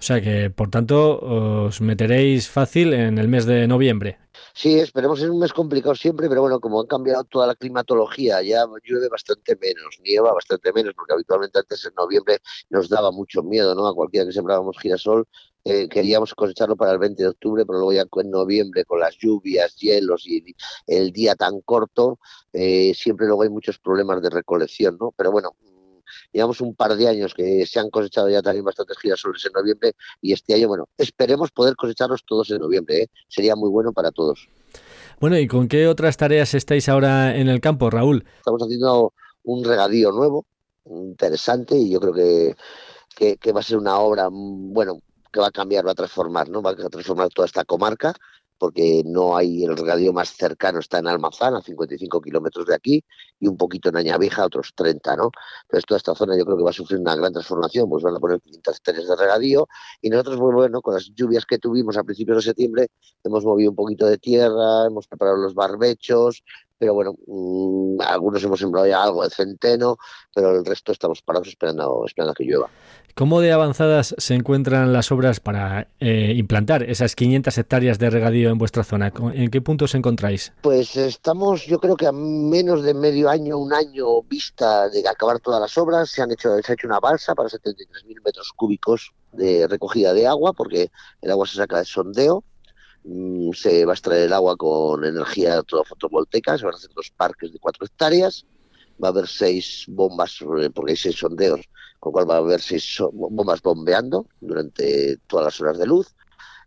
[0.04, 1.18] O sea que, por tanto,
[1.63, 4.18] os meteréis fácil en el mes de noviembre.
[4.54, 8.42] Sí, esperemos, es un mes complicado siempre, pero bueno, como han cambiado toda la climatología,
[8.42, 12.39] ya llueve bastante menos, nieva bastante menos, porque habitualmente antes en noviembre
[12.70, 13.88] nos daba mucho miedo, ¿no?
[13.88, 15.26] A cualquiera que sembrábamos girasol,
[15.63, 19.18] eh, queríamos cosecharlo para el 20 de octubre, pero luego ya en noviembre, con las
[19.18, 20.44] lluvias, hielos y
[20.86, 22.20] el día tan corto,
[22.52, 25.13] eh, siempre luego hay muchos problemas de recolección, ¿no?
[25.16, 25.56] Pero bueno,
[26.32, 29.93] llevamos un par de años que se han cosechado ya también bastantes girasoles en noviembre
[30.21, 33.08] y este año, bueno, esperemos poder cosecharlos todos en noviembre, ¿eh?
[33.28, 34.47] sería muy bueno para todos.
[35.19, 38.26] Bueno, ¿y con qué otras tareas estáis ahora en el campo, Raúl?
[38.38, 40.45] Estamos haciendo un regadío nuevo,
[40.86, 42.56] interesante, y yo creo que,
[43.15, 44.99] que, que va a ser una obra, bueno,
[45.32, 46.62] que va a cambiar, va a transformar, ¿no?
[46.62, 48.13] Va a transformar toda esta comarca
[48.63, 53.04] porque no hay el regadío más cercano está en Almazán, a 55 kilómetros de aquí,
[53.38, 55.32] y un poquito en Añavija, otros 30, ¿no?
[55.63, 58.15] Entonces toda esta zona yo creo que va a sufrir una gran transformación, pues van
[58.15, 59.67] a poner 500 hectáreas de regadío,
[60.02, 62.88] y nosotros, pues bueno, con las lluvias que tuvimos a principios de septiembre,
[63.26, 66.41] hemos movido un poquito de tierra, hemos preparado los barbechos,
[66.84, 69.96] pero bueno, mmm, algunos hemos sembrado ya algo de centeno,
[70.36, 72.69] pero el resto estamos parados esperando, esperando a que llueva.
[73.15, 78.50] ¿Cómo de avanzadas se encuentran las obras para eh, implantar esas 500 hectáreas de regadío
[78.50, 79.13] en vuestra zona?
[79.34, 80.52] ¿En qué punto os encontráis?
[80.62, 85.39] Pues estamos, yo creo que a menos de medio año, un año vista de acabar
[85.39, 86.10] todas las obras.
[86.10, 90.28] Se, han hecho, se ha hecho una balsa para 73.000 metros cúbicos de recogida de
[90.28, 90.91] agua, porque
[91.22, 92.43] el agua se saca de sondeo.
[93.04, 96.92] Mm, se va a extraer el agua con energía toda fotovoltaica, se van a hacer
[96.96, 98.46] dos parques de 4 hectáreas.
[99.04, 101.62] Va a haber seis bombas, eh, porque hay seis sondeos
[102.04, 106.13] con lo cual va a haber seis bombas bombeando durante todas las horas de luz.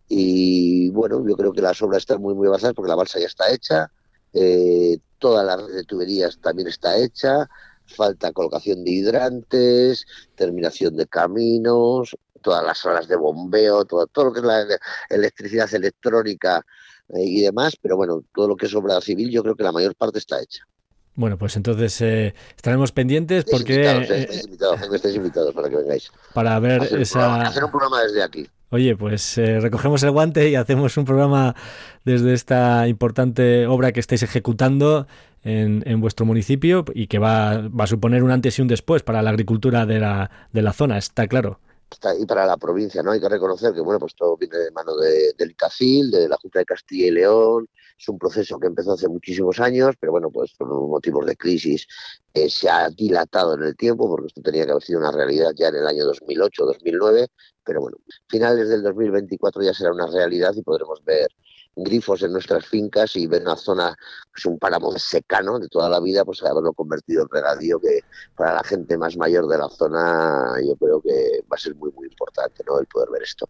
[0.08, 3.26] Y bueno, yo creo que las obras están muy, muy avanzadas porque la balsa ya
[3.26, 3.92] está hecha,
[4.32, 7.50] eh, toda la red de tuberías también está hecha,
[7.84, 14.32] falta colocación de hidrantes, terminación de caminos, todas las horas de bombeo, todo, todo lo
[14.32, 14.64] que es la
[15.10, 16.64] electricidad electrónica
[17.08, 19.72] eh, y demás, pero bueno, todo lo que es obra civil yo creo que la
[19.72, 20.62] mayor parte está hecha.
[21.16, 24.00] Bueno, pues entonces eh, estaremos pendientes porque...
[24.00, 26.12] Estáis invitados, estáis invitados, para que vengáis.
[26.34, 27.18] Para ver hacer esa...
[27.18, 28.48] Un programa, hacer un programa desde aquí.
[28.70, 31.56] Oye, pues eh, recogemos el guante y hacemos un programa
[32.04, 35.08] desde esta importante obra que estáis ejecutando
[35.42, 39.02] en, en vuestro municipio y que va, va, a suponer un antes y un después
[39.02, 41.58] para la agricultura de la, de la zona, está claro
[42.18, 43.12] y para la provincia, ¿no?
[43.12, 46.36] Hay que reconocer que, bueno, pues todo viene de mano de, del ICACIL, de la
[46.36, 47.68] Junta de Castilla y León,
[47.98, 51.86] es un proceso que empezó hace muchísimos años, pero bueno, pues por motivos de crisis
[52.34, 55.52] eh, se ha dilatado en el tiempo, porque esto tenía que haber sido una realidad
[55.56, 57.28] ya en el año 2008 2009,
[57.64, 57.96] pero bueno,
[58.28, 61.28] finales del 2024 ya será una realidad y podremos ver
[61.76, 63.94] grifos en nuestras fincas y ver una zona,
[64.32, 68.00] pues un páramo secano de toda la vida, pues haberlo convertido en regadío, que
[68.34, 71.92] para la gente más mayor de la zona yo creo que va a ser muy,
[71.92, 72.78] muy importante, ¿no?
[72.78, 73.48] El poder ver esto.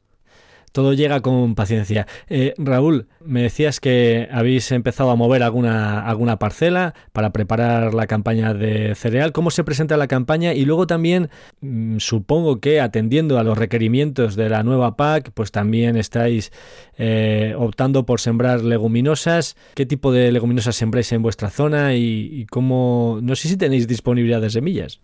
[0.72, 2.06] Todo llega con paciencia.
[2.28, 8.06] Eh, Raúl, me decías que habéis empezado a mover alguna, alguna parcela para preparar la
[8.06, 9.32] campaña de cereal.
[9.32, 10.54] ¿Cómo se presenta la campaña?
[10.54, 15.50] Y luego también mm, supongo que atendiendo a los requerimientos de la nueva PAC, pues
[15.50, 16.52] también estáis
[16.98, 19.56] eh, optando por sembrar leguminosas.
[19.74, 24.40] ¿Qué tipo de leguminosas sembráis en vuestra zona y, cómo, no sé si tenéis disponibilidad
[24.40, 25.00] de semillas?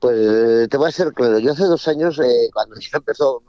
[0.00, 2.18] Pues eh, te voy a ser claro, yo hace dos años,
[2.52, 3.42] cuando ya empezó,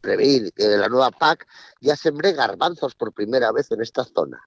[0.00, 1.46] prever que la nueva PAC
[1.80, 4.40] ya sembré garbanzos por primera vez en esta zona.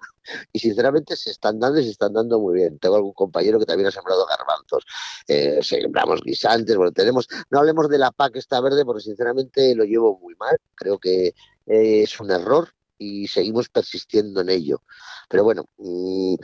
[0.52, 2.80] Y sinceramente se están dando y se están dando muy bien.
[2.80, 4.86] Tengo algún compañero que también ha sembrado garbanzos.
[5.28, 9.84] Eh, sembramos guisantes, bueno, tenemos, no hablemos de la PAC esta verde porque sinceramente lo
[9.86, 10.58] llevo muy mal.
[10.76, 11.34] Creo que
[11.66, 14.84] es un error y seguimos persistiendo en ello.
[15.30, 16.36] Pero bueno, mm,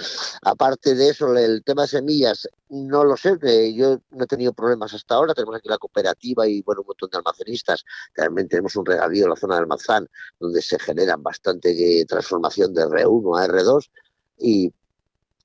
[0.43, 3.37] aparte de eso, el tema semillas, no lo sé,
[3.75, 5.33] yo no he tenido problemas hasta ahora.
[5.33, 7.83] Tenemos aquí la cooperativa y bueno, un montón de almacenistas.
[8.15, 10.07] También tenemos un regadío en la zona del Almazán,
[10.39, 13.89] donde se generan bastante eh, transformación de R1 a R2
[14.37, 14.73] y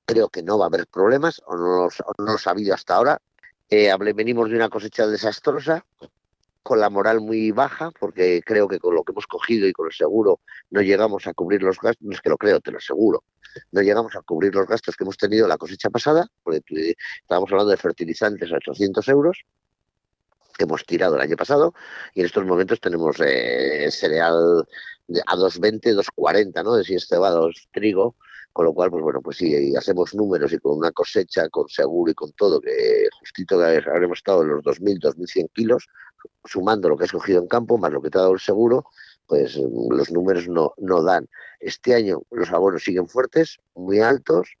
[0.05, 3.21] creo que no va a haber problemas, o no los, no ha habido hasta ahora.
[3.69, 5.85] Eh, venimos de una cosecha desastrosa,
[6.63, 9.87] con la moral muy baja, porque creo que con lo que hemos cogido y con
[9.87, 12.77] el seguro no llegamos a cubrir los gastos, no es que lo creo, te lo
[12.77, 13.23] aseguro,
[13.71, 17.71] no llegamos a cubrir los gastos que hemos tenido la cosecha pasada, porque estábamos hablando
[17.71, 19.43] de fertilizantes a 800 euros,
[20.57, 21.73] que hemos tirado el año pasado,
[22.13, 24.67] y en estos momentos tenemos eh, cereal
[25.25, 26.75] a 220, 240, ¿no?
[26.75, 28.15] De si es cebada o es trigo,
[28.53, 32.11] con lo cual, pues bueno, pues si hacemos números y con una cosecha, con seguro
[32.11, 35.87] y con todo, que justito que habremos estado en los 2.000, 2.100 kilos,
[36.45, 38.85] sumando lo que has cogido en campo, más lo que te ha dado el seguro,
[39.25, 41.27] pues mm, los números no, no dan.
[41.59, 44.57] Este año los abonos siguen fuertes, muy altos,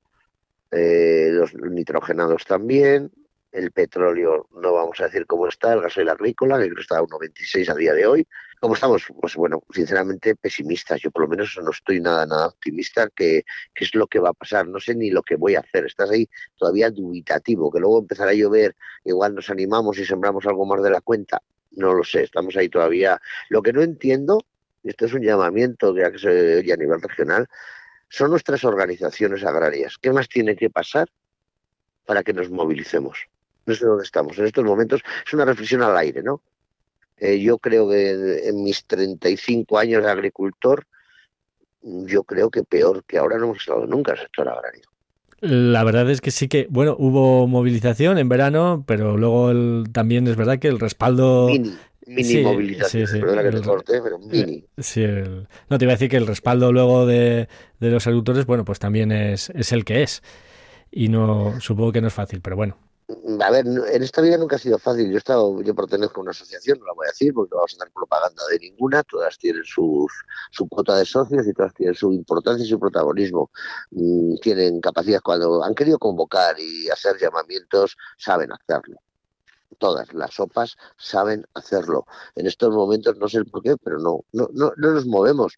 [0.71, 3.11] eh, los nitrogenados también,
[3.51, 7.69] el petróleo no vamos a decir cómo está, el gasoil agrícola, que está a 1,26
[7.69, 8.27] a día de hoy.
[8.61, 9.03] ¿Cómo estamos?
[9.19, 11.01] Pues bueno, sinceramente pesimistas.
[11.01, 13.43] Yo por lo menos no estoy nada, nada optimista que,
[13.73, 14.67] qué es lo que va a pasar.
[14.67, 15.87] No sé ni lo que voy a hacer.
[15.87, 20.67] Estás ahí todavía dubitativo, que luego empezará a llover, igual nos animamos y sembramos algo
[20.67, 21.41] más de la cuenta.
[21.71, 23.19] No lo sé, estamos ahí todavía.
[23.49, 24.45] Lo que no entiendo,
[24.83, 27.47] y esto es un llamamiento que se oye a nivel regional,
[28.09, 29.97] son nuestras organizaciones agrarias.
[29.99, 31.09] ¿Qué más tiene que pasar
[32.05, 33.27] para que nos movilicemos?
[33.65, 34.37] no sé dónde estamos.
[34.37, 36.41] En estos momentos es una reflexión al aire, ¿no?
[37.21, 40.87] Eh, yo creo que en mis 35 años de agricultor,
[41.83, 44.81] yo creo que peor que ahora no hemos estado nunca el sector agrario.
[45.39, 49.51] La verdad es que sí que, bueno, hubo movilización en verano, pero luego
[49.91, 51.47] también es verdad que el respaldo...
[51.47, 51.75] Mini,
[52.07, 54.65] mini movilización, sí, perdona que te corte, pero mini.
[54.79, 55.05] Sí,
[55.69, 57.47] no, te iba a decir que el respaldo luego de,
[57.79, 60.23] de los agricultores, bueno, pues también es, es el que es.
[60.89, 62.77] Y no, supongo que no es fácil, pero bueno,
[63.39, 65.07] a ver, en esta vida nunca ha sido fácil.
[65.09, 67.57] Yo he estado, yo pertenezco a una asociación, no la voy a decir porque no
[67.57, 69.03] vamos a hacer propaganda de ninguna.
[69.03, 70.11] Todas tienen sus,
[70.51, 73.51] su cuota de socios y todas tienen su importancia y su protagonismo.
[73.91, 78.97] Mm, tienen capacidad cuando han querido convocar y hacer llamamientos, saben hacerlo.
[79.77, 82.05] Todas las sopas saben hacerlo.
[82.35, 85.57] En estos momentos no sé por qué, pero no, no, no, no nos movemos.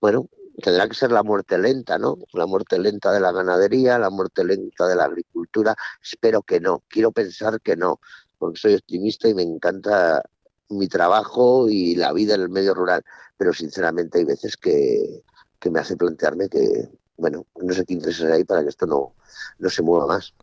[0.00, 0.28] Bueno,
[0.60, 2.18] tendrá que ser la muerte lenta, ¿no?
[2.32, 5.74] La muerte lenta de la ganadería, la muerte lenta de la agricultura.
[6.02, 8.00] Espero que no, quiero pensar que no,
[8.38, 10.22] porque soy optimista y me encanta
[10.68, 13.04] mi trabajo y la vida en el medio rural,
[13.36, 15.22] pero sinceramente hay veces que,
[15.58, 19.14] que me hace plantearme que, bueno, no sé qué intereses hay para que esto no,
[19.58, 20.34] no se mueva más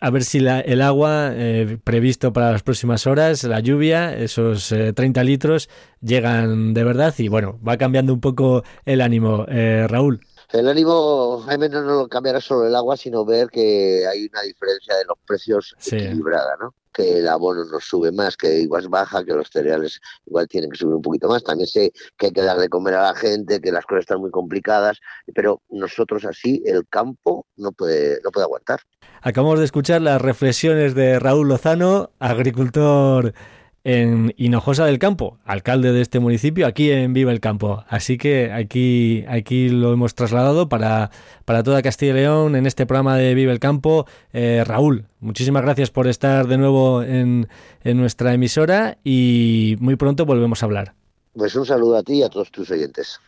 [0.00, 5.20] a ver si el agua eh, previsto para las próximas horas, la lluvia, esos 30
[5.20, 5.68] eh, litros,
[6.00, 9.44] llegan de verdad y bueno, va cambiando un poco el ánimo.
[9.48, 10.20] Eh, Raúl.
[10.52, 14.94] El ánimo, Jaime, no, no cambiará solo el agua, sino ver que hay una diferencia
[14.94, 16.72] de los precios equilibrada, ¿no?
[16.92, 20.70] Que el abono nos sube más, que igual es baja, que los cereales igual tienen
[20.70, 21.42] que subir un poquito más.
[21.42, 24.20] También sé que hay que dar de comer a la gente, que las cosas están
[24.20, 24.98] muy complicadas,
[25.34, 28.80] pero nosotros así, el campo no puede, no puede aguantar.
[29.22, 33.34] Acabamos de escuchar las reflexiones de Raúl Lozano, agricultor
[33.82, 37.84] en Hinojosa del Campo, alcalde de este municipio, aquí en Viva el Campo.
[37.88, 41.12] Así que aquí, aquí lo hemos trasladado para,
[41.44, 44.06] para toda Castilla y León en este programa de Viva el Campo.
[44.32, 47.48] Eh, Raúl, muchísimas gracias por estar de nuevo en,
[47.84, 50.94] en nuestra emisora y muy pronto volvemos a hablar.
[51.34, 53.20] Pues un saludo a ti y a todos tus oyentes.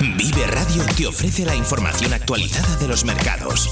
[0.00, 3.68] Vive Radio te ofrece la información actualizada de los mercados.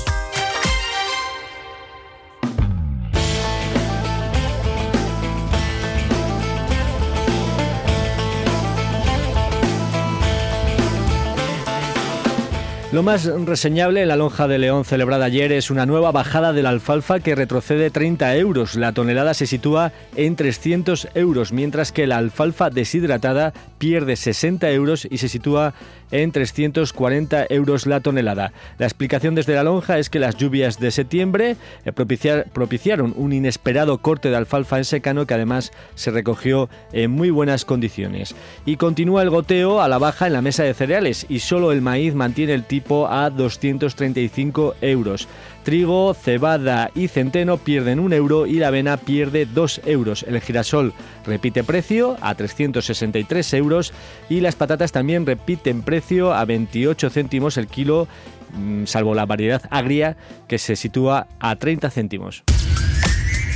[12.96, 16.62] Lo más reseñable en la lonja de León celebrada ayer es una nueva bajada de
[16.62, 18.74] la alfalfa que retrocede 30 euros.
[18.74, 25.06] La tonelada se sitúa en 300 euros, mientras que la alfalfa deshidratada pierde 60 euros
[25.10, 25.74] y se sitúa
[26.10, 28.52] en 340 euros la tonelada.
[28.78, 33.98] La explicación desde la lonja es que las lluvias de septiembre eh, propiciaron un inesperado
[33.98, 38.34] corte de alfalfa en secano que además se recogió en muy buenas condiciones.
[38.64, 41.82] Y continúa el goteo a la baja en la mesa de cereales y solo el
[41.82, 45.28] maíz mantiene el tipo a 235 euros.
[45.64, 50.22] Trigo, cebada y centeno pierden un euro y la avena pierde 2 euros.
[50.22, 50.92] El girasol
[51.26, 53.92] repite precio a 363 euros
[54.28, 55.95] y las patatas también repiten precio
[56.34, 58.08] a 28 céntimos el kilo,
[58.54, 60.16] mm, salvo la variedad agria
[60.48, 62.44] que se sitúa a 30 céntimos.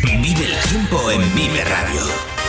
[0.05, 2.39] Vive el tiempo en Vive Radio.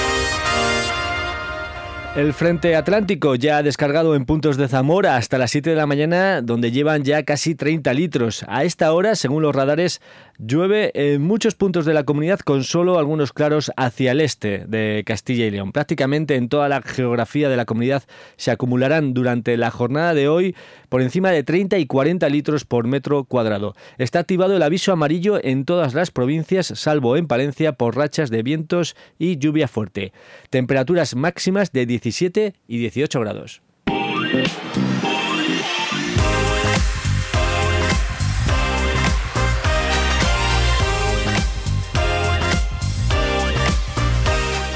[2.14, 5.86] El Frente Atlántico ya ha descargado en puntos de Zamora hasta las 7 de la
[5.86, 8.44] mañana, donde llevan ya casi 30 litros.
[8.50, 10.02] A esta hora, según los radares,
[10.38, 15.04] llueve en muchos puntos de la comunidad con solo algunos claros hacia el este de
[15.06, 15.72] Castilla y León.
[15.72, 18.04] Prácticamente en toda la geografía de la comunidad
[18.36, 20.54] se acumularán durante la jornada de hoy
[20.90, 23.74] por encima de 30 y 40 litros por metro cuadrado.
[23.98, 28.44] Está activado el aviso amarillo en todas las provincias, salvo en Palencia, por rachas de
[28.44, 30.12] vientos y lluvia fuerte.
[30.50, 33.62] Temperaturas máximas de 17 y 18 grados.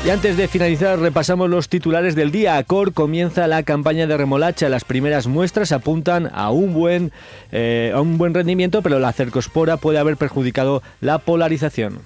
[0.05, 2.57] Y antes de finalizar, repasamos los titulares del día.
[2.57, 4.69] Acor comienza la campaña de remolacha.
[4.69, 7.11] Las primeras muestras apuntan a un buen,
[7.51, 12.01] eh, a un buen rendimiento, pero la cercospora puede haber perjudicado la polarización.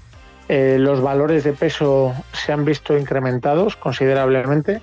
[0.48, 4.80] Eh, los valores de peso se han visto incrementados considerablemente.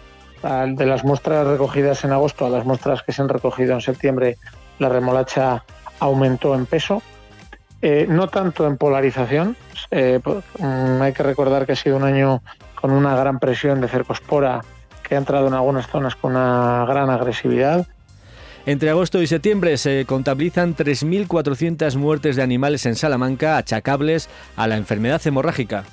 [0.47, 4.36] De las muestras recogidas en agosto a las muestras que se han recogido en septiembre,
[4.78, 5.64] la remolacha
[5.99, 7.03] aumentó en peso.
[7.82, 9.57] Eh, no tanto en polarización.
[9.90, 12.42] Mm, hay que recordar que ha sido un año
[12.80, 14.61] con una gran presión de cercospora
[15.03, 17.86] que ha entrado en algunas zonas con una gran agresividad.
[18.66, 24.76] Entre agosto y septiembre se contabilizan 3.400 muertes de animales en Salamanca achacables a la
[24.76, 25.84] enfermedad hemorrágica.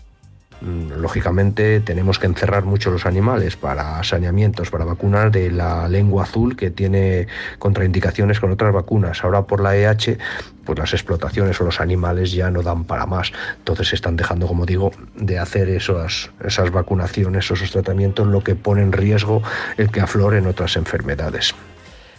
[0.62, 6.24] Mm, lógicamente tenemos que encerrar mucho los animales para saneamientos, para vacunar de la lengua
[6.24, 7.28] azul que tiene
[7.60, 9.24] contraindicaciones con otras vacunas.
[9.24, 10.18] Ahora por la EH,
[10.64, 13.34] pues las explotaciones o los animales ya no dan para más.
[13.58, 18.84] Entonces están dejando, como digo, de hacer esas, esas vacunaciones, esos tratamientos, lo que pone
[18.84, 19.44] en riesgo
[19.78, 21.54] el que afloren otras enfermedades.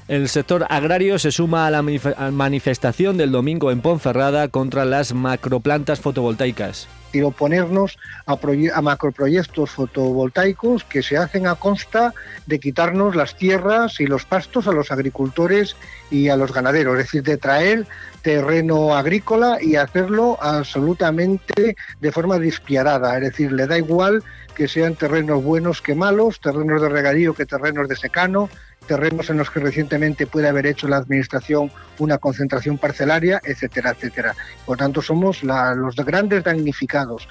[0.06, 1.82] El sector agrario se suma a la
[2.30, 8.36] manifestación del domingo en Ponferrada contra las macroplantas fotovoltaicas y oponernos a,
[8.74, 12.14] a, macroproyectos fotovoltaicos que se hacen a consta
[12.46, 15.76] de quitarnos las tierras y los pastos a los agricultores
[16.10, 17.86] y a los ganaderos, es decir, de traer
[18.22, 24.22] terreno agrícola y hacerlo absolutamente de forma despiadada, es decir, le da igual
[24.54, 28.48] que sean terrenos buenos que malos, terrenos de regadío que terrenos de secano,
[28.84, 34.34] terrenos en los que recientemente puede haber hecho la Administración una concentración parcelaria, etcétera, etcétera.
[34.66, 37.28] Por tanto, somos los grandes damnificados.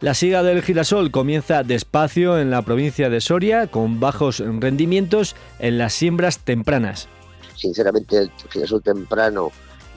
[0.00, 5.78] La siga del girasol comienza despacio en la provincia de Soria, con bajos rendimientos en
[5.78, 7.08] las siembras tempranas.
[7.54, 9.52] Sinceramente, el girasol temprano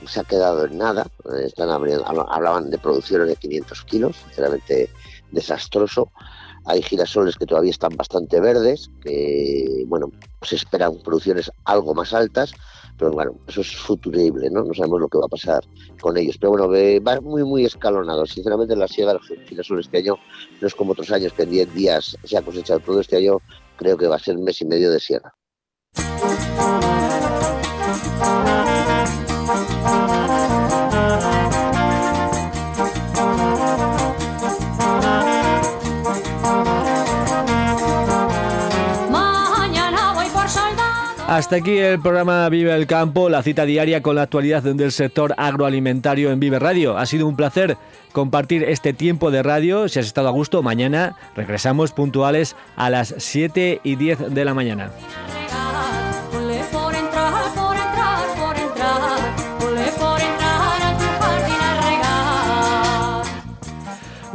[0.06, 1.06] se ha quedado en nada.
[1.44, 4.90] Están hablaban de producciones de 500 kilos, sinceramente
[5.32, 6.12] desastroso.
[6.66, 10.10] Hay girasoles que todavía están bastante verdes, que bueno,
[10.42, 12.52] se esperan producciones algo más altas,
[12.98, 14.64] pero bueno, eso es futurible, ¿no?
[14.64, 15.62] No sabemos lo que va a pasar
[16.00, 16.36] con ellos.
[16.38, 18.26] Pero bueno, va muy, muy escalonado.
[18.26, 20.16] Sinceramente, la siega del girasol este año
[20.60, 23.00] no es como otros años que en 10 días se ha cosechado todo.
[23.00, 23.38] Este año
[23.76, 25.34] creo que va a ser un mes y medio de siega.
[41.36, 45.34] Hasta aquí el programa Vive el Campo, la cita diaria con la actualidad del sector
[45.36, 46.96] agroalimentario en Vive Radio.
[46.96, 47.76] Ha sido un placer
[48.12, 49.86] compartir este tiempo de radio.
[49.86, 54.54] Si has estado a gusto, mañana regresamos puntuales a las 7 y 10 de la
[54.54, 54.90] mañana.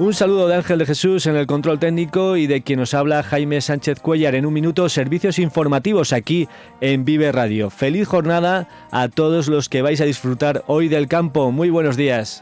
[0.02, 3.22] Un saludo de Ángel de Jesús en el control técnico y de quien nos habla
[3.22, 4.34] Jaime Sánchez Cuellar.
[4.34, 6.50] En un minuto, servicios informativos aquí
[6.82, 7.70] en Vive Radio.
[7.70, 11.52] Feliz jornada a todos los que vais a disfrutar hoy del campo.
[11.52, 12.42] Muy buenos días.